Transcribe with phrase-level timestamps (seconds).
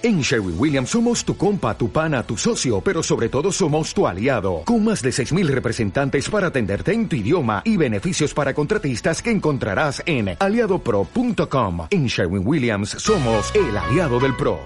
[0.00, 4.06] En Sherwin Williams somos tu compa, tu pana, tu socio, pero sobre todo somos tu
[4.06, 9.20] aliado, con más de 6.000 representantes para atenderte en tu idioma y beneficios para contratistas
[9.20, 11.88] que encontrarás en aliadopro.com.
[11.90, 14.60] En Sherwin Williams somos el aliado del PRO.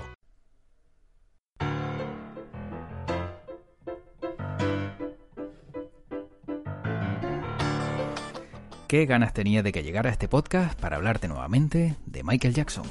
[8.86, 12.84] ¿Qué ganas tenía de que llegara este podcast para hablarte nuevamente de Michael Jackson?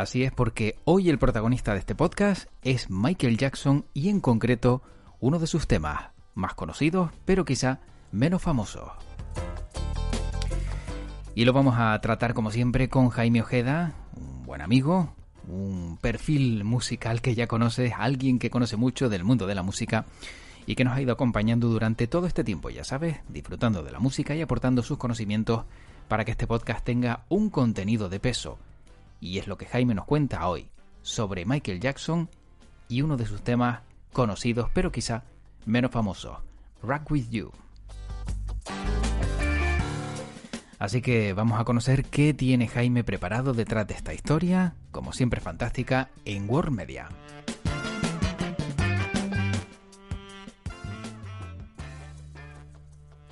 [0.00, 4.80] Así es porque hoy el protagonista de este podcast es Michael Jackson y en concreto
[5.20, 8.88] uno de sus temas más conocidos pero quizá menos famosos.
[11.34, 15.12] Y lo vamos a tratar como siempre con Jaime Ojeda, un buen amigo,
[15.46, 20.06] un perfil musical que ya conoces, alguien que conoce mucho del mundo de la música
[20.64, 24.00] y que nos ha ido acompañando durante todo este tiempo, ya sabes, disfrutando de la
[24.00, 25.66] música y aportando sus conocimientos
[26.08, 28.58] para que este podcast tenga un contenido de peso
[29.20, 30.70] y es lo que Jaime nos cuenta hoy
[31.02, 32.28] sobre Michael Jackson
[32.88, 33.80] y uno de sus temas
[34.12, 35.24] conocidos pero quizá
[35.66, 36.38] menos famosos,
[36.82, 37.52] Rock With You.
[40.78, 45.40] Así que vamos a conocer qué tiene Jaime preparado detrás de esta historia, como siempre
[45.40, 47.08] fantástica, en World Media.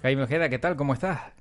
[0.02, 0.76] Jaime Ojeda, ¿qué tal?
[0.76, 1.37] ¿Cómo estás?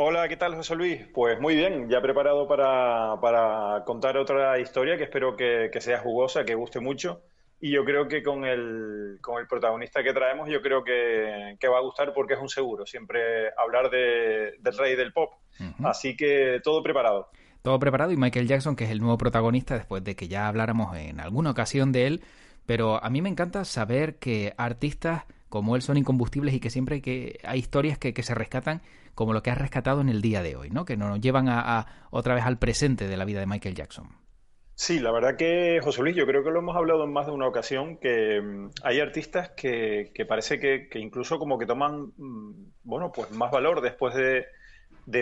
[0.00, 1.00] Hola, ¿qué tal José Luis?
[1.12, 6.54] Pues muy bien, ya preparado para, contar otra historia que espero que, sea jugosa, que
[6.54, 7.20] guste mucho.
[7.60, 11.78] Y yo creo que con el, con el protagonista que traemos, yo creo que, va
[11.78, 15.32] a gustar porque es un seguro, siempre hablar del rey del pop.
[15.82, 17.30] Así que todo preparado.
[17.62, 20.96] Todo preparado y Michael Jackson, que es el nuevo protagonista, después de que ya habláramos
[20.96, 22.22] en alguna ocasión de él.
[22.66, 26.96] Pero a mí me encanta saber que artistas como él son incombustibles y que siempre
[26.96, 28.80] hay, que, hay historias que, que se rescatan
[29.18, 30.84] como lo que has rescatado en el día de hoy, ¿no?
[30.84, 34.06] Que nos llevan a, otra vez al presente de la vida de Michael Jackson.
[34.76, 37.32] Sí, la verdad que, José Luis, yo creo que lo hemos hablado en más de
[37.32, 43.10] una ocasión, que mm, hay artistas que, parece que, incluso como que toman, mm, bueno,
[43.10, 44.46] pues más valor después de,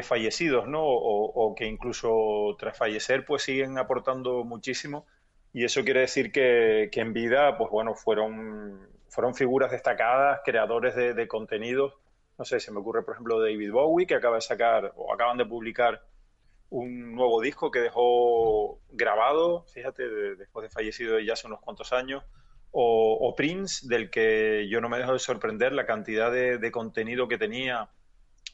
[0.02, 0.82] fallecidos, ¿no?
[0.84, 5.06] O, que incluso tras fallecer, pues siguen aportando muchísimo.
[5.54, 8.90] Y eso quiere decir que, en vida, pues bueno, fueron,
[9.34, 11.94] figuras destacadas, creadores de, de contenidos
[12.38, 15.38] no sé, se me ocurre, por ejemplo, David Bowie, que acaba de sacar o acaban
[15.38, 16.02] de publicar
[16.68, 22.24] un nuevo disco que dejó grabado, fíjate, después de fallecido ya hace unos cuantos años,
[22.78, 27.38] o, Prince, del que yo no me dejo de sorprender la cantidad de, contenido que
[27.38, 27.88] tenía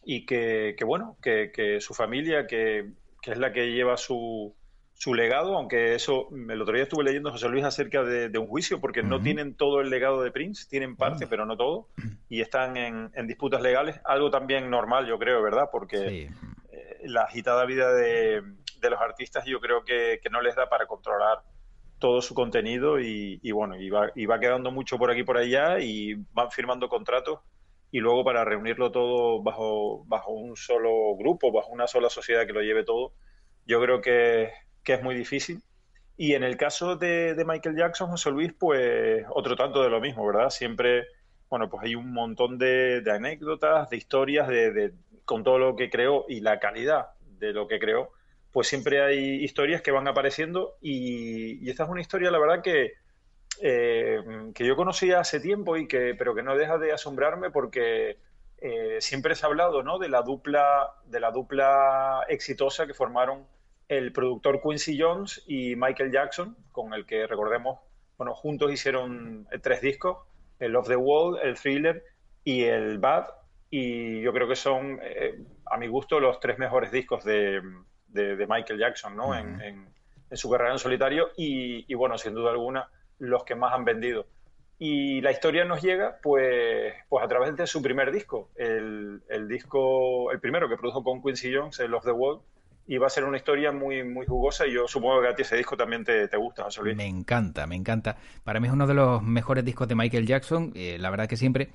[0.04, 2.92] y que, bueno, que, su familia, que,
[3.24, 4.54] es la que lleva su,
[5.02, 8.80] su legado, aunque eso, el otro día estuve leyendo José Luis acerca de, un juicio,
[8.80, 11.88] porque no tienen todo el legado de Prince, tienen parte, pero no todo,
[12.28, 15.70] y están en, disputas legales, algo también normal, yo creo, ¿verdad?
[15.72, 16.30] Porque
[16.70, 18.44] eh, la agitada vida de,
[18.80, 21.38] los artistas yo creo que, no les da para controlar
[21.98, 25.36] todo su contenido y, bueno, y va, y va quedando mucho por aquí y por
[25.36, 27.40] allá y van firmando contratos
[27.90, 32.52] y luego para reunirlo todo bajo, bajo un solo grupo, bajo una sola sociedad que
[32.52, 33.14] lo lleve todo,
[33.66, 34.50] yo creo que
[34.84, 35.62] que es muy difícil.
[36.16, 40.26] Y en el caso de, Michael Jackson, José Luis, pues otro tanto de lo mismo,
[40.26, 40.50] ¿verdad?
[40.50, 41.06] Siempre,
[41.48, 44.92] bueno, pues hay un montón de, anécdotas, de historias, de,
[45.24, 48.12] con todo lo que creó y la calidad de lo que creó,
[48.52, 52.92] pues siempre hay historias que van apareciendo y, esta es una historia, la verdad, que,
[53.60, 54.20] eh,
[54.54, 58.18] que yo conocía hace tiempo y que, pero que no deja de asombrarme porque
[58.58, 59.98] eh, siempre se ha hablado, ¿no?
[59.98, 63.46] De la dupla, de la dupla exitosa que formaron
[63.98, 67.80] el productor Quincy Jones y Michael Jackson, con el que recordemos,
[68.16, 70.16] bueno, juntos hicieron tres discos,
[70.58, 72.02] el Off the Wall, el Thriller
[72.42, 73.26] y el Bad,
[73.68, 77.60] y yo creo que son, eh, a mi gusto, los tres mejores discos de,
[78.48, 79.36] Michael Jackson, ¿no?
[79.36, 79.92] en,
[80.32, 82.88] su carrera en solitario y, bueno, sin duda alguna,
[83.18, 84.26] los que más han vendido.
[84.78, 89.48] Y la historia nos llega, pues, pues a través de su primer disco, el, el
[89.48, 92.40] disco, el primero que produjo con Quincy Jones, el Off the Wall,
[92.86, 95.42] y va a ser una historia muy, muy jugosa y yo supongo que a ti
[95.42, 96.96] ese disco también te, gusta, José Luis.
[96.96, 98.16] Me encanta, me encanta.
[98.42, 100.72] Para mí es uno de los mejores discos de Michael Jackson.
[100.74, 101.70] Eh, la verdad que siempre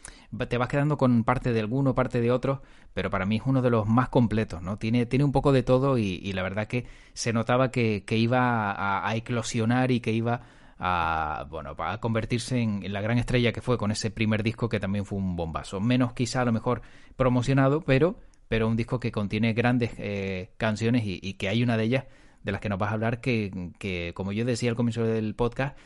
[0.50, 2.62] te vas quedando con parte de alguno, parte de otro,
[2.94, 4.78] pero para mí es uno de los más completos, ¿no?
[4.78, 9.16] Tiene, tiene un poco de todo y, la verdad que se notaba que, iba a,
[9.16, 10.42] eclosionar y que iba
[10.78, 14.80] a, bueno, a convertirse en, la gran estrella que fue con ese primer disco que
[14.80, 15.80] también fue un bombazo.
[15.80, 16.82] Menos quizá a lo mejor
[17.16, 18.18] promocionado, pero
[18.48, 22.06] pero un disco que contiene grandes eh, canciones y, que hay una de ellas
[22.44, 25.78] de las que nos vas a hablar que, como yo decía al comienzo del podcast,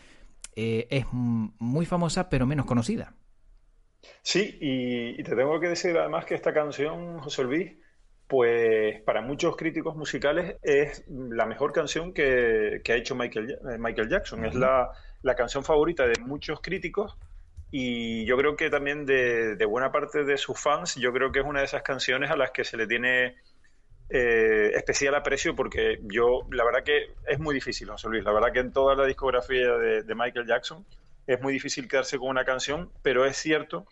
[0.55, 3.13] eh, es muy famosa pero menos conocida.
[4.21, 7.73] Sí, y, te tengo que decir además que esta canción, José Luis,
[8.27, 14.09] pues para muchos críticos musicales es la mejor canción que, ha hecho Michael, eh, Michael
[14.09, 14.45] Jackson.
[14.45, 14.91] Es la,
[15.35, 17.17] canción favorita de muchos críticos
[17.71, 21.45] y yo creo que también de, buena parte de sus fans, yo creo que es
[21.45, 23.37] una de esas canciones a las que se le tiene
[24.09, 28.51] eh, especial aprecio porque yo, la verdad que es muy difícil, José Luis, la verdad
[28.51, 30.85] que en toda la discografía de, Michael Jackson
[31.25, 33.85] es muy difícil quedarse con una canción, pero es cierto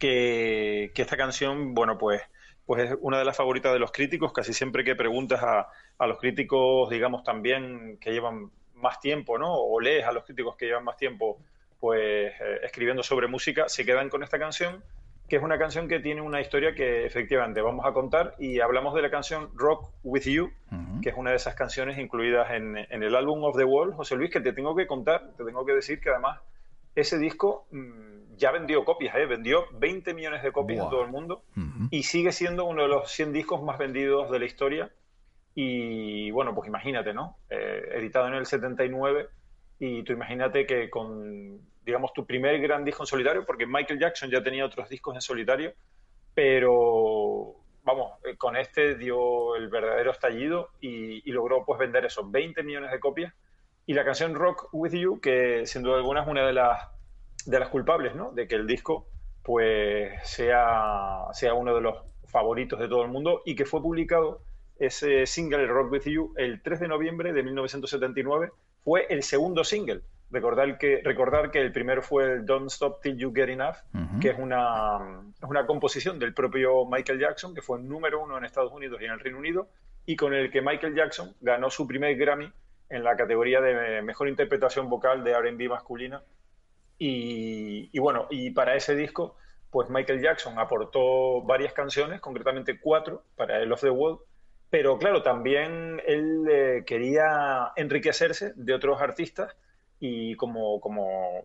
[0.00, 2.22] que, que esta canción, bueno, pues
[2.66, 4.30] pues es una de las favoritas de los críticos.
[4.30, 9.54] Casi siempre que preguntas a, a los críticos, digamos, también que llevan más tiempo, ¿no?
[9.54, 11.38] O lees a los críticos que llevan más tiempo,
[11.80, 14.82] pues eh, escribiendo sobre música, se quedan con esta canción,
[15.28, 18.94] que es una canción que tiene una historia que efectivamente vamos a contar y hablamos
[18.94, 20.50] de la canción Rock With You,
[21.02, 24.16] que es una de esas canciones incluidas en, en, el álbum of the Wall, José
[24.16, 26.40] Luis, que te tengo que contar, te tengo que decir que además
[26.94, 29.26] ese disco mm, ya vendió copias, ¿eh?
[29.26, 31.42] vendió 20 millones de copias en todo el mundo
[31.90, 34.90] y sigue siendo uno de los 100 discos más vendidos de la historia.
[35.54, 37.36] Y bueno, pues imagínate, ¿no?
[37.50, 39.28] Eh, editado en el 79
[39.78, 44.30] y tú imagínate que con, digamos, tu primer gran disco en solitario, porque Michael Jackson
[44.30, 45.72] ya tenía otros discos en solitario,
[46.34, 52.62] pero vamos, eh, con este dio el verdadero estallido y, logró pues vender esos 20
[52.62, 53.32] millones de copias
[53.86, 56.88] y la canción Rock With You, que sin duda alguna es una de las,
[57.46, 58.32] de las culpables, ¿no?
[58.32, 59.06] De que el disco
[59.42, 61.96] pues sea, sea uno de los
[62.26, 64.42] favoritos de todo el mundo y que fue publicado
[64.78, 68.52] ese single, Rock With You, el 3 de noviembre de 1979.
[68.88, 70.00] Fue el segundo single.
[70.30, 73.76] Recordar que, recordar que el primero fue el Don't Stop Till You Get Enough,
[74.18, 78.46] que es una, es una composición del propio Michael Jackson, que fue número uno en
[78.46, 79.68] Estados Unidos y en el Reino Unido,
[80.06, 82.50] y con el que Michael Jackson ganó su primer Grammy
[82.88, 86.22] en la categoría de mejor interpretación vocal de R&B masculina.
[86.96, 89.36] Y, bueno, y para ese disco,
[89.70, 94.20] pues Michael Jackson aportó varias canciones, concretamente cuatro, para el Of the World,
[94.70, 99.56] pero claro, también él eh, quería enriquecerse de otros artistas
[99.98, 101.44] y como, como,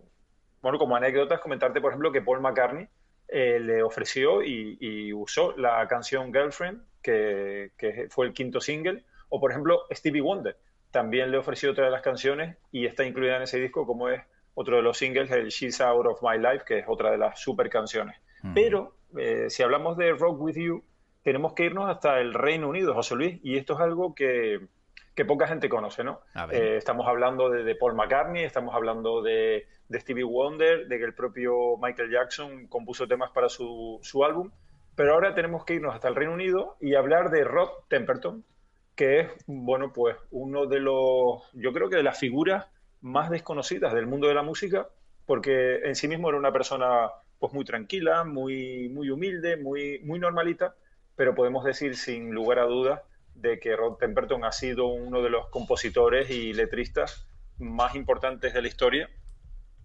[0.61, 2.87] bueno, como anécdotas, comentarte, por ejemplo, que Paul McCartney
[3.27, 9.39] eh, le ofreció y, usó la canción Girlfriend, que, que fue el quinto single, o
[9.39, 10.57] por ejemplo, Stevie Wonder
[10.93, 14.21] también le ofreció otra de las canciones y está incluida en ese disco como es
[14.53, 17.39] otro de los singles, el She's Out of My Life, que es otra de las
[17.39, 18.15] super canciones.
[18.43, 18.53] Mm.
[18.53, 20.83] Pero eh, si hablamos de Rock With You,
[21.23, 24.67] tenemos que irnos hasta el Reino Unido, José Luis, y esto es algo que,
[25.25, 26.21] poca gente conoce, ¿no?
[26.51, 31.77] Eh, estamos hablando de, Paul McCartney, estamos hablando de, Stevie Wonder, de que el propio
[31.81, 34.51] Michael Jackson compuso temas para su, su álbum,
[34.95, 38.43] pero ahora tenemos que irnos hasta el Reino Unido y hablar de Rod Temperton,
[38.95, 42.67] que es, bueno, pues uno de los, yo creo que de las figuras
[43.01, 44.87] más desconocidas del mundo de la música,
[45.25, 47.09] porque en sí mismo era una persona
[47.39, 50.75] pues muy tranquila, muy, muy humilde, muy, muy normalita,
[51.15, 53.01] pero podemos decir sin lugar a dudas
[53.35, 57.27] de que Rod Temperton ha sido uno de los compositores y letristas
[57.57, 59.09] más importantes de la historia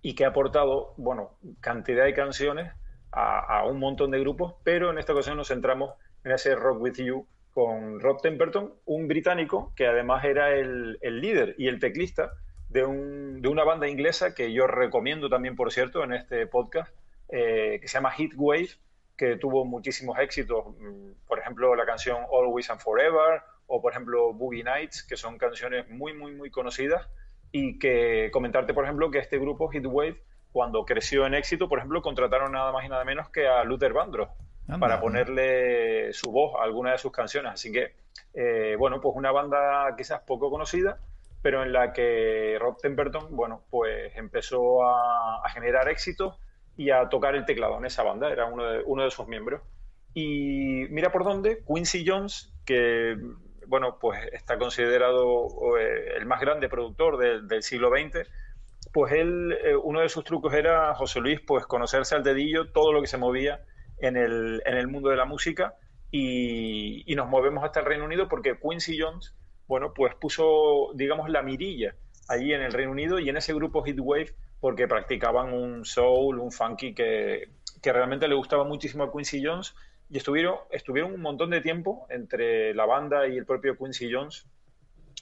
[0.02, 2.72] y que ha aportado, bueno, cantidad de canciones
[3.10, 5.94] a, un montón de grupos, pero en esta ocasión nos centramos
[6.25, 11.56] en ese Rock With You, con Rob Temperton, un británico que además era el, líder
[11.58, 12.32] y el teclista
[12.69, 16.94] de, una banda inglesa que yo recomiendo también, por cierto, en este podcast,
[17.31, 18.69] eh, que se llama Heatwave,
[19.19, 24.32] que tuvo muchísimos éxitos, mm, por ejemplo, la canción Always and Forever, o por ejemplo
[24.32, 27.06] Boogie Nights, que son canciones muy, muy, muy conocidas,
[27.53, 30.22] y que comentarte, por ejemplo, que este grupo Heatwave,
[30.53, 33.93] cuando creció en éxito, por ejemplo, contrataron nada más y nada menos que a Luther
[33.93, 34.31] Vandross,
[34.79, 37.53] para ponerle su voz a alguna de sus canciones.
[37.53, 37.94] Así que,
[38.34, 40.98] eh, bueno, pues una banda quizás poco conocida,
[41.43, 46.39] pero en la que Rob Temperton, bueno, pues empezó a, generar éxito
[46.79, 49.61] y a tocar el teclado en esa banda, era uno de, uno de sus miembros.
[50.15, 53.19] Y mira por dónde, Quincy Jones, que,
[53.67, 58.29] bueno, pues está considerado eh, el más grande productor del siglo XX,
[58.93, 62.93] pues él, eh, uno de sus trucos era, José Luis, pues conocerse al dedillo todo
[62.93, 63.65] lo que se movía
[63.99, 65.75] en el, en el mundo de la música
[66.13, 69.35] y, nos movemos hasta el Reino Unido porque Quincy Jones,
[69.67, 71.97] bueno, pues puso, digamos, la mirilla
[72.29, 76.50] allí en el Reino Unido y en ese grupo Heatwave porque practicaban un soul, un
[76.50, 77.50] funky que,
[77.82, 79.74] que realmente le gustaba muchísimo a Quincy Jones.
[80.10, 84.46] Y estuvieron, estuvieron un montón de tiempo entre la banda y el propio Quincy Jones,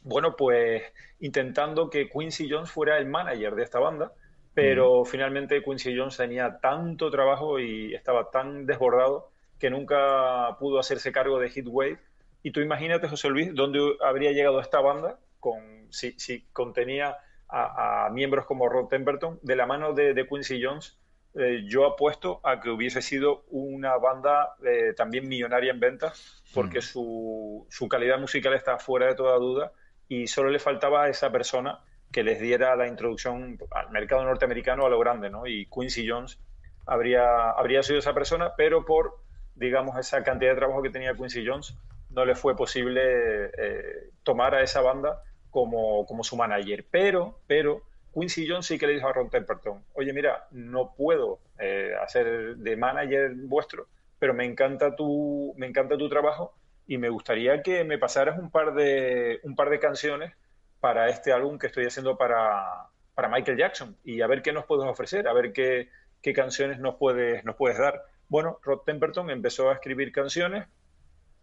[0.04, 0.82] bueno, pues
[1.18, 4.12] intentando que Quincy Jones fuera el manager de esta banda.
[4.54, 11.12] Pero finalmente Quincy Jones tenía tanto trabajo y estaba tan desbordado que nunca pudo hacerse
[11.12, 11.98] cargo de Heatwave.
[12.42, 17.16] Y tú imagínate, José Luis, dónde habría llegado esta banda con, si, si contenía
[17.48, 20.98] a, miembros como Rod Temperton, de la mano de, Quincy Jones,
[21.34, 26.78] eh, yo apuesto a que hubiese sido una banda eh, también millonaria en ventas, porque
[26.78, 26.82] mm.
[26.82, 29.72] su, su, calidad musical está fuera de toda duda
[30.08, 31.80] y solo le faltaba a esa persona
[32.12, 35.46] que les diera la introducción al mercado norteamericano a lo grande, ¿no?
[35.46, 36.40] Y Quincy Jones
[36.86, 39.18] habría, habría sido esa persona, pero por,
[39.54, 41.76] digamos, esa cantidad de trabajo que tenía Quincy Jones,
[42.10, 45.22] no le fue posible eh, tomar a esa banda
[45.56, 46.84] como, como su manager.
[46.90, 47.80] Pero, pero,
[48.12, 52.56] Quincy Jones sí que le dijo a Ron Temperton, oye, mira, no puedo eh, hacer
[52.56, 53.86] de manager vuestro,
[54.18, 56.52] pero me encanta tu, me encanta tu trabajo
[56.86, 60.34] y me gustaría que me pasaras un par de, un par de canciones
[60.78, 64.66] para este álbum que estoy haciendo para, para Michael Jackson y a ver qué nos
[64.66, 65.88] puedes ofrecer, a ver qué,
[66.20, 68.02] qué canciones nos puedes, nos puedes dar.
[68.28, 70.66] Bueno, Rod Temperton empezó a escribir canciones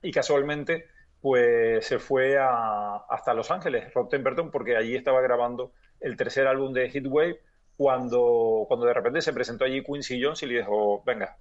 [0.04, 0.86] y casualmente
[1.24, 6.74] pues se fue hasta Los Ángeles, Rod Temperton, porque allí estaba grabando el tercer álbum
[6.74, 7.40] de Heatwave,
[7.78, 11.38] cuando, cuando de repente se presentó allí Quincy Jones y le dijo, venga,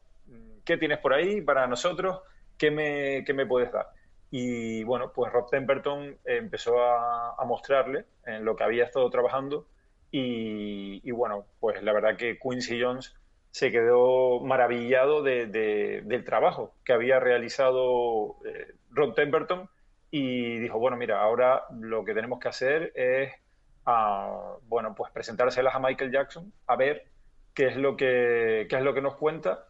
[0.65, 2.21] ¿qué tienes por ahí para nosotros?
[2.57, 3.89] ¿Qué me, qué me puedes dar?
[4.31, 9.67] Y bueno, pues Rob Temperton empezó a, mostrarle en lo que había estado trabajando
[10.13, 13.17] y, bueno, pues la verdad que Quincy Jones
[13.51, 19.69] se quedó maravillado del trabajo que había realizado eh, Rod Temperton
[20.15, 23.33] y dijo, bueno, mira, ahora lo que tenemos que hacer es
[23.87, 27.07] a, bueno, pues presentárselas a Michael Jackson, a ver
[27.55, 29.65] qué es lo que, qué es lo que nos cuenta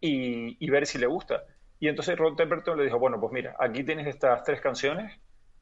[0.00, 1.44] y, ver si le gusta.
[1.78, 5.20] Y entonces Rod Temperton le dijo, bueno, pues mira, aquí tienes estas tres canciones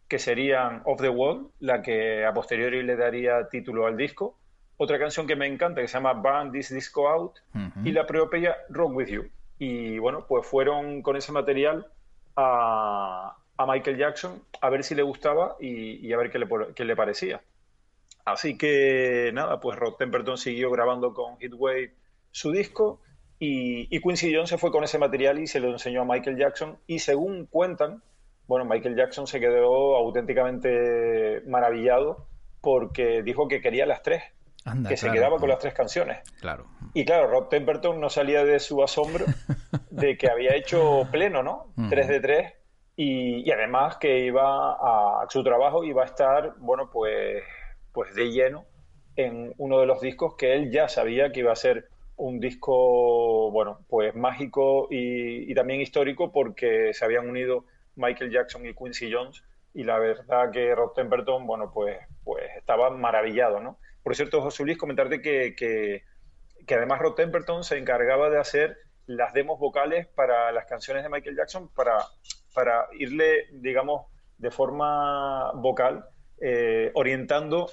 [0.08, 4.38] que serían Off the Wall, la que a posteriori le daría título al disco,
[4.78, 7.40] otra canción que me encanta que se llama Burn This Disco Out
[7.84, 9.30] y la propia Rock With You.
[9.58, 11.86] Y bueno, pues fueron con ese material
[12.36, 16.84] a, a Michael Jackson a ver si le gustaba y, a ver qué le, qué
[16.84, 17.40] le parecía.
[18.24, 21.94] Así que nada, pues Rod Temperton siguió grabando con Heatwave
[22.30, 23.00] su disco
[23.38, 26.78] y, Quincy Jones se fue con ese material y se lo enseñó a Michael Jackson
[26.86, 28.02] y según cuentan,
[28.46, 32.26] bueno, Michael Jackson se quedó auténticamente maravillado
[32.60, 34.22] porque dijo que quería las tres,
[34.88, 36.18] que se quedaba con las tres canciones.
[36.40, 36.66] Claro.
[36.94, 39.26] Y claro, Rod Temperton no salía de su asombro
[39.90, 41.72] de que había hecho pleno, ¿no?
[41.90, 42.54] Tres de tres
[42.96, 47.42] y, y, además que iba a su trabajo iba a estar, bueno, pues
[47.94, 48.66] pues de lleno
[49.16, 53.50] en uno de los discos que él ya sabía que iba a ser un disco,
[53.52, 57.64] bueno, pues mágico y, también histórico porque se habían unido
[57.96, 62.90] Michael Jackson y Quincy Jones y la verdad que Rod Temperton, bueno, pues, pues estaba
[62.90, 63.78] maravillado, ¿no?
[64.02, 66.02] Por cierto, José Luis, comentarte que, que,
[66.66, 71.08] que además Rod Temperton se encargaba de hacer las demos vocales para las canciones de
[71.08, 71.98] Michael Jackson para,
[72.54, 74.06] para irle, digamos,
[74.38, 76.04] de forma vocal,
[76.40, 77.68] eh, orientando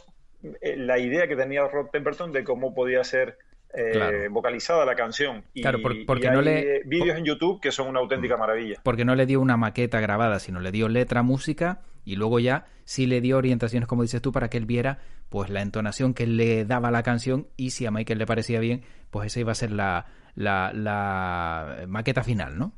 [0.61, 3.37] eh, la idea que tenía Rod Temperton de cómo podía ser
[3.73, 5.43] eh, vocalizada la canción.
[5.53, 6.77] Y, claro, porque no le...
[6.77, 8.39] Eh, vídeos en YouTube que son una auténtica mm.
[8.39, 8.79] maravilla.
[8.83, 12.65] Porque no le dio una maqueta grabada, sino le dio letra, música y luego ya
[12.83, 16.27] sí le dio orientaciones, como dices tú, para que él viera pues la entonación que
[16.27, 19.55] le daba la canción y si a Michael le parecía bien, pues esa iba a
[19.55, 22.73] ser la, la, la maqueta final, ¿no?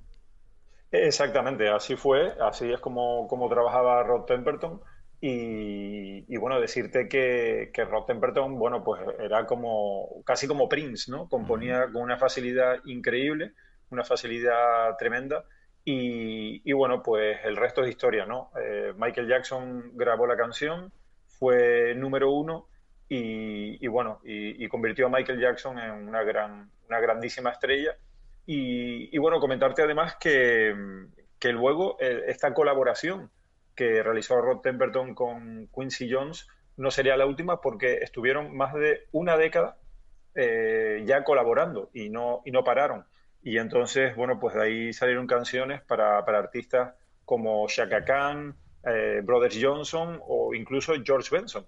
[0.94, 4.80] Exactamente, así fue, así es como, como trabajaba Rod Temperton.
[5.20, 11.28] Y, bueno, decirte que, que Rod Temperton, bueno, pues era como casi como Prince, ¿no?
[11.30, 13.54] Componía con una facilidad increíble,
[13.90, 15.46] una facilidad tremenda.
[15.84, 18.52] Y, bueno, pues el resto es historia, ¿no?
[18.62, 20.92] Eh, Michael Jackson grabó la canción,
[21.28, 22.68] fue número uno
[23.10, 27.96] y, bueno, y, convirtió a Michael Jackson en una, gran, una grandísima estrella.
[28.46, 30.76] Y, bueno, comentarte además que,
[31.40, 33.32] que luego eh, esta colaboración
[33.76, 39.08] que realizó Rod Temperton con Quincy Jones no sería la última porque estuvieron más de
[39.12, 39.78] una década
[40.36, 43.06] eh, ya colaborando y no, y no pararon.
[43.42, 46.94] Y entonces, bueno, pues de ahí salieron canciones para, artistas
[47.26, 51.66] como Shaka Khan, eh, Brothers Johnson o incluso George Benson.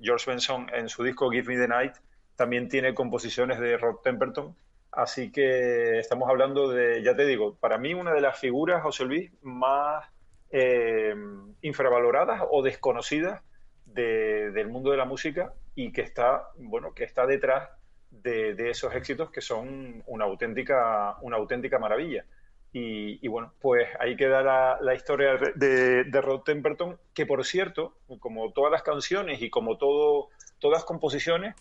[0.00, 1.92] George Benson en su disco Give Me the Night
[2.36, 4.56] también tiene composiciones de Rod Temperton.
[4.92, 9.04] Así que estamos hablando de, ya te digo, para mí una de las figuras, José
[9.04, 10.04] Luis, más
[10.50, 11.14] eh,
[11.62, 13.42] infravaloradas o desconocidas
[13.86, 17.70] del mundo de la música y que está, bueno, que está detrás
[18.10, 22.24] de, esos éxitos que son una auténtica, una auténtica maravilla.
[22.72, 28.52] Y, bueno, pues ahí queda la, historia de, de, Rod Temperton, que por cierto, como
[28.52, 30.28] todas las canciones y como todas
[30.62, 31.56] las composiciones,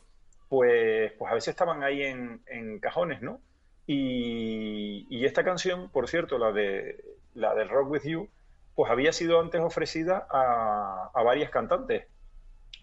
[0.50, 3.39] pues, pues a veces estaban ahí en, cajones, ¿no?
[3.86, 7.03] Y, esta canción, por cierto, la de
[7.36, 8.29] la del Rock With You,
[8.75, 12.08] pues había sido antes ofrecida a, varias cantantes,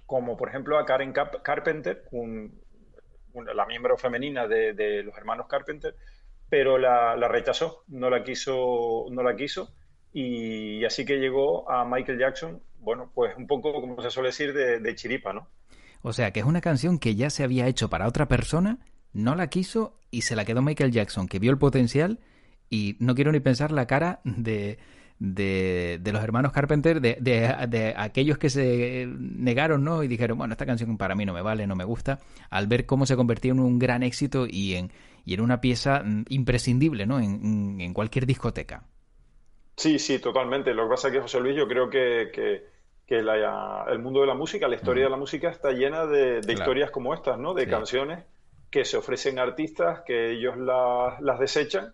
[0.06, 2.04] como por ejemplo a Karen Carpenter,
[3.54, 5.96] la miembro femenina de, los hermanos Carpenter,
[6.48, 9.74] pero la, rechazó, no la quiso, no la quiso,
[10.12, 14.52] y, así que llegó a Michael Jackson, bueno, pues un poco como se suele decir
[14.54, 15.48] de, de chiripa, ¿no?
[16.06, 18.78] O sea, que es una canción que ya se había hecho para otra persona,
[19.12, 22.20] no la quiso y se la quedó Michael Jackson, que vio el potencial
[22.70, 24.78] y no quiero ni pensar la cara de,
[25.18, 30.04] de, los hermanos Carpenter, de, de, aquellos que se negaron, ¿no?
[30.04, 32.20] Y dijeron, bueno, esta canción para mí no me vale, no me gusta,
[32.50, 34.92] al ver cómo se convirtió en un gran éxito y en,
[35.24, 37.18] y en una pieza mm, imprescindible, ¿no?
[37.18, 38.84] En, en cualquier discoteca.
[39.76, 40.72] Sí, sí, totalmente.
[40.72, 42.75] Lo que pasa es que, José Luis, yo creo que, que,
[43.14, 47.14] el mundo de la música, la historia de la música está llena de, historias como
[47.14, 47.54] estas, ¿no?
[47.54, 48.24] De canciones
[48.70, 51.92] que se ofrecen a artistas, que ellos las, las desechan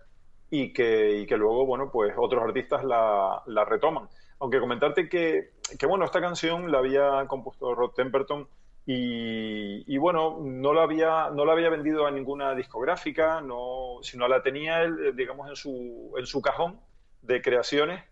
[0.50, 4.08] y que, y que luego, bueno, pues otros artistas la, la retoman.
[4.40, 8.48] Aunque comentarte que, que, bueno, esta canción la había compuesto Rod Temperton
[8.84, 14.26] y, y, bueno, no la, había, no la había vendido a ninguna discográfica, no, sino
[14.26, 16.80] la tenía él, digamos, en su, en su cajón
[17.20, 18.02] de creaciones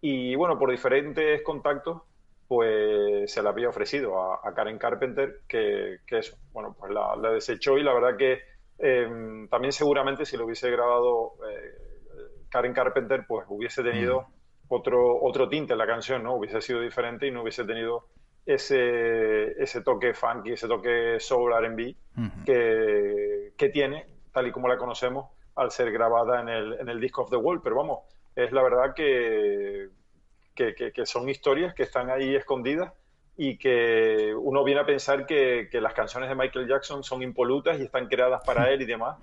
[0.00, 2.02] y bueno, por diferentes contactos,
[2.50, 7.30] pues se la había ofrecido a, Karen Carpenter, que, que, eso, bueno, pues la, la
[7.30, 8.40] desechó y la verdad que
[8.76, 14.26] em, también seguramente si lo hubiese grabado eh, Karen Carpenter pues hubiese tenido mm.
[14.66, 16.34] otro, otro tinte en la canción, ¿no?
[16.34, 18.08] Hubiese sido diferente y no hubiese tenido
[18.44, 21.94] ese, ese toque funky, ese toque soul R&B
[22.44, 26.98] que, que, tiene, tal y como la conocemos, al ser grabada en el, en el
[26.98, 27.62] Disc of the Wall.
[27.62, 28.00] Pero vamos,
[28.34, 29.88] es la verdad que,
[30.74, 32.92] que, que son historias que están ahí escondidas
[33.42, 37.84] y que uno viene a pensar que, las canciones de Michael Jackson son impolutas y
[37.84, 39.16] están creadas para él y demás,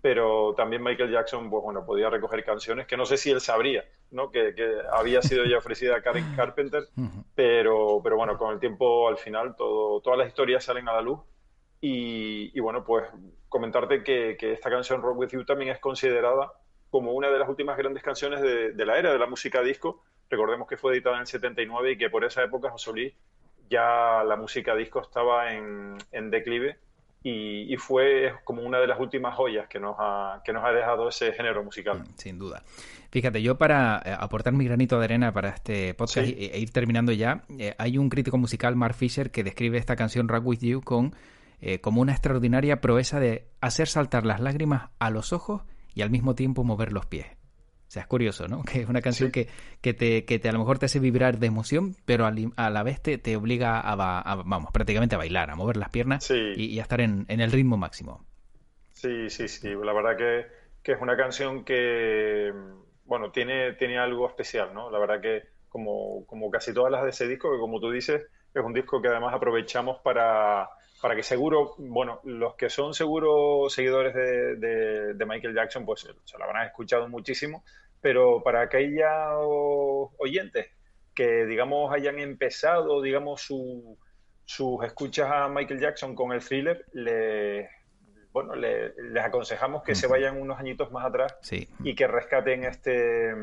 [0.00, 3.84] pero también Michael Jackson, pues bueno, podía recoger canciones que no sé si él sabría,
[4.10, 4.32] ¿no?
[4.32, 4.52] Que,
[4.92, 6.88] había sido ya ofrecida a Karen Carpenter,
[7.36, 11.02] pero, pero bueno, con el tiempo al final todo, todas las historias salen a la
[11.02, 11.20] luz
[11.80, 13.04] y, bueno, pues
[13.48, 16.52] comentarte que, esta canción Rock With You también es considerada
[16.90, 20.02] como una de las últimas grandes canciones de, la era de la música disco.
[20.30, 23.14] Recordemos que fue editada en el 79 y que por esa época José Luis
[23.68, 25.98] ya la música disco estaba en,
[26.30, 26.78] declive
[27.22, 31.08] y, fue como una de las últimas joyas que nos, ha, que nos ha dejado
[31.08, 31.98] ese género musical.
[32.00, 32.62] Mm, sin duda.
[33.10, 37.12] Fíjate, yo para eh, aportar mi granito de arena para este podcast e, ir terminando
[37.12, 40.80] ya, eh, hay un crítico musical, Mark Fisher, que describe esta canción Rock With You
[40.80, 41.14] con,
[41.60, 45.62] eh, como una extraordinaria proeza de hacer saltar las lágrimas a los ojos
[45.94, 47.26] y al mismo tiempo mover los pies.
[47.90, 48.62] O sea, es curioso, ¿no?
[48.72, 49.48] Que es una canción que,
[49.80, 52.82] que, te, que te a lo mejor te hace vibrar de emoción, pero a, la
[52.84, 56.82] vez te, te obliga a, vamos, prácticamente a bailar, a mover las piernas y, a
[56.82, 58.24] estar en, en, el ritmo máximo.
[58.92, 59.70] Sí, sí, sí.
[59.82, 60.46] La verdad que,
[60.84, 62.52] que, es una canción que,
[63.06, 64.88] bueno, tiene, tiene algo especial, ¿no?
[64.88, 68.22] La verdad que, como, como casi todas las de ese disco, que como tú dices,
[68.54, 70.68] es un disco que además aprovechamos para,
[71.00, 76.38] para que seguro, bueno, los que son seguros seguidores de, de, Michael Jackson, pues se
[76.38, 77.64] lo habrán escuchado muchísimo,
[78.00, 79.06] pero para aquellos
[80.18, 80.66] oyentes
[81.14, 83.98] que, digamos, hayan empezado, digamos, su,
[84.44, 87.68] sus escuchas a Michael Jackson con el thriller, les,
[88.32, 91.36] bueno, les aconsejamos que se vayan unos añitos más atrás
[91.82, 93.34] y que rescaten este,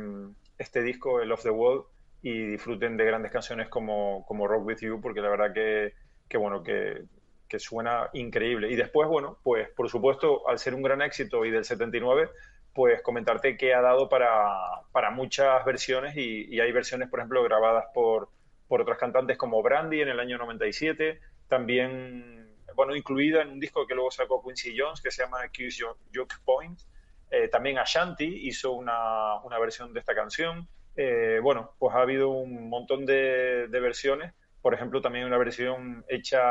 [0.57, 1.85] este disco, el Off the World,
[2.29, 5.93] y disfruten de grandes canciones como, como Rock With You, porque la verdad que,
[6.27, 7.07] que bueno, que
[7.59, 8.69] suena increíble.
[8.69, 12.29] Y después, bueno, pues por supuesto, al ser un gran éxito y del 79,
[12.77, 14.37] pues comentarte que ha dado para,
[14.91, 18.29] para muchas versiones y, hay versiones, por ejemplo, grabadas por,
[18.67, 23.87] por otras cantantes como Brandy en el año 97, también, bueno, incluida en un disco
[23.87, 26.79] que luego sacó Quincy Jones que se llama Accuse Joke Point.
[27.31, 30.67] Eh, también Ashanti hizo una, una, versión de esta canción.
[30.97, 34.33] Eh, bueno, pues ha habido un montón de, de versiones
[34.67, 36.41] por ejemplo, también una versión hecha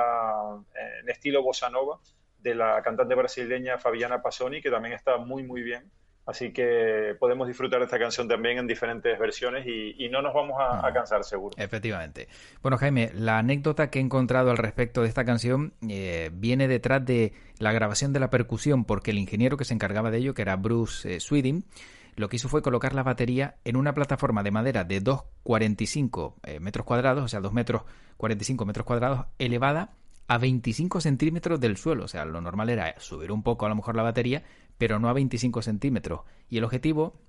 [1.02, 1.98] en estilo bossa nova
[2.38, 5.90] de la cantante brasileña Fabiana Passoni, que también está muy, muy bien.
[6.24, 10.56] Así que podemos disfrutar de esta canción también en diferentes versiones y, no nos vamos
[10.58, 11.54] a, cansar, seguro.
[11.58, 12.26] Efectivamente.
[12.62, 17.04] Bueno, Jaime, la anécdota que he encontrado al respecto de esta canción eh, viene detrás
[17.04, 20.40] de la grabación de la percusión, porque el ingeniero que se encargaba de ello, que
[20.40, 21.64] era Bruce eh, Sweden,
[22.16, 26.60] lo que hizo fue colocar la batería en una plataforma de madera de 2,45 eh,
[26.60, 27.82] metros cuadrados, o sea, 2 metros
[28.16, 29.92] 45 metros cuadrados, elevada
[30.26, 32.04] a 25 centímetros del suelo.
[32.04, 34.42] O sea, lo normal era subir un poco a lo mejor la batería,
[34.78, 36.20] pero no a 25 centímetros.
[36.48, 37.20] Y el objetivo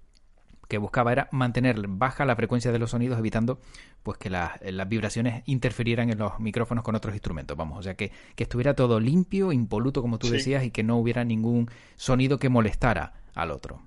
[0.68, 3.60] que buscaba era mantener baja la frecuencia de los sonidos, evitando
[4.04, 7.58] pues que las, vibraciones interfirieran en los micrófonos con otros instrumentos.
[7.58, 10.98] Vamos, o sea que, que estuviera todo limpio, impoluto, como tú decías, y que no
[10.98, 13.82] hubiera ningún sonido que molestara al otro.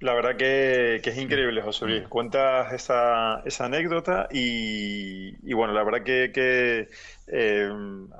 [0.00, 2.08] La verdad que, es increíble, José Luis.
[2.08, 6.88] Cuentas esa, esa anécdota y, bueno, la verdad que,
[7.26, 7.70] eh,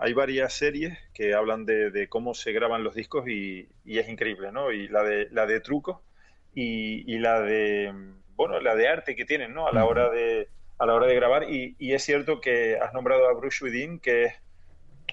[0.00, 4.72] hay varias series que hablan de, cómo se graban los discos y, es increíble, ¿no?
[4.72, 5.98] Y la de, la de trucos
[6.54, 7.92] y, la de,
[8.36, 9.66] bueno, la de arte que tienen, ¿no?
[9.66, 13.28] A la hora de, a la hora de grabar y, es cierto que has nombrado
[13.28, 14.34] a Bruce Within, que es,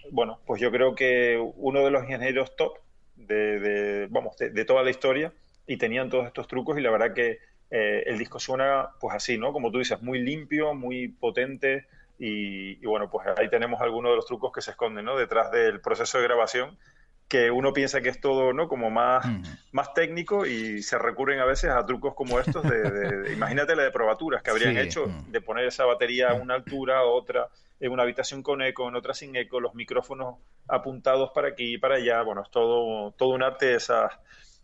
[0.09, 2.77] bueno, pues yo creo que uno de los ingenieros top
[3.15, 5.33] de, vamos, de toda la historia
[5.67, 9.37] y tenían todos estos trucos y la verdad que eh, el disco suena pues así,
[9.37, 9.53] ¿no?
[9.53, 11.87] Como tú dices, muy limpio, muy potente
[12.23, 15.17] y, bueno, pues ahí tenemos algunos de los trucos que se esconden, ¿no?
[15.17, 16.77] Detrás del proceso de grabación
[17.31, 19.25] que uno piensa que es todo no como más,
[19.71, 23.91] más técnico y se recurren a veces a trucos como estos de, imagínate la de
[23.91, 27.47] probaturas que habrían hecho de poner esa batería a una altura a otra
[27.79, 31.77] en una habitación con eco en otra sin eco los micrófonos apuntados para aquí y
[31.77, 34.11] para allá bueno es todo todo un arte esas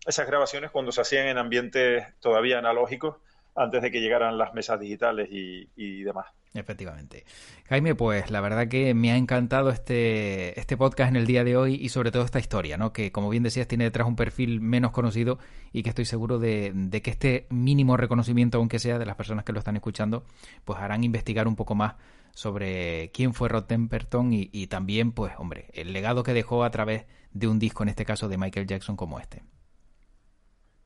[0.08, 3.18] esas grabaciones cuando se hacían en ambientes todavía analógicos
[3.56, 6.28] antes de que llegaran las mesas digitales y, demás.
[6.54, 7.26] Efectivamente.
[7.68, 11.58] Jaime, pues la verdad que me ha encantado este, este podcast en el día de
[11.58, 12.94] hoy y sobre todo esta historia, ¿no?
[12.94, 15.40] Que como bien decías tiene detrás un perfil menos conocido
[15.74, 16.72] y que estoy seguro de,
[17.04, 20.24] que este mínimo reconocimiento, aunque sea de las personas que lo están escuchando,
[20.64, 21.96] pues harán investigar un poco más
[22.34, 26.70] sobre quién fue Rod Temperton y, y también, pues hombre, el legado que dejó a
[26.70, 29.42] través de un disco, en este caso de Michael Jackson como este.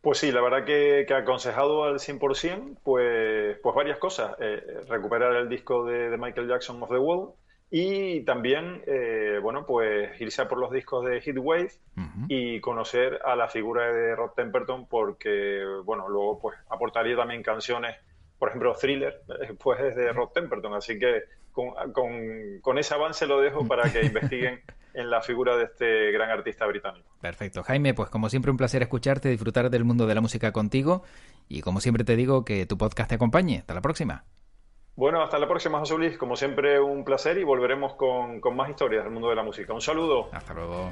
[0.01, 4.35] Pues sí, la verdad que, que aconsejado al 100%, pues, pues varias cosas.
[4.39, 7.33] Eh, recuperar el disco de, Michael Jackson of the World
[7.69, 11.71] y también, eh, bueno, pues irse a por los discos de Heatwave
[12.27, 17.95] y conocer a la figura de Rod Temperton porque, bueno, luego pues aportaría también canciones,
[18.39, 20.73] por ejemplo, Thriller, eh, pues es de Rod Temperton.
[20.73, 24.61] Así que con, con, con ese avance lo dejo para que investiguen
[24.93, 27.09] en la figura de este gran artista británico.
[27.21, 31.03] Perfecto, Jaime, pues como siempre un placer escucharte, disfrutar del mundo de la música contigo
[31.47, 33.59] y como siempre te digo que tu podcast te acompañe.
[33.59, 34.25] Hasta la próxima.
[34.95, 36.17] Bueno, hasta la próxima, José Luis.
[36.17, 39.73] Como siempre, un placer y volveremos con, con más historias del mundo de la música.
[39.73, 40.29] Un saludo.
[40.31, 40.91] Hasta luego.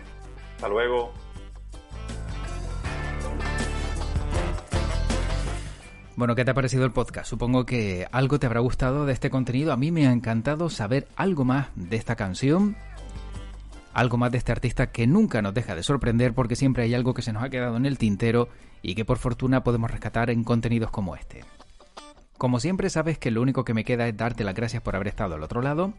[0.56, 1.14] Hasta luego.
[6.20, 7.30] Bueno, ¿qué te ha parecido el podcast?
[7.30, 9.72] Supongo que algo te habrá gustado de este contenido.
[9.72, 12.76] A mí me ha encantado saber algo más de esta canción
[14.00, 17.14] algo más de este artista que nunca nos deja de sorprender porque siempre hay algo
[17.14, 18.48] que se nos ha quedado en el tintero
[18.82, 21.44] y que por fortuna podemos rescatar en contenidos como este.
[22.38, 25.10] Como siempre sabes que lo único que me queda es darte las gracias por haber
[25.10, 25.94] estado al otro lado,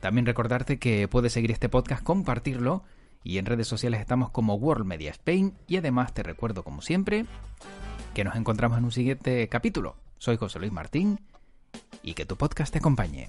[0.00, 2.82] también recordarte que puedes seguir este podcast, compartirlo
[3.22, 7.26] y en redes sociales estamos como World Media Spain y además te recuerdo como siempre
[8.14, 9.96] que nos encontramos en un siguiente capítulo.
[10.16, 11.20] Soy José Luis Martín
[12.02, 13.28] y que tu podcast te acompañe.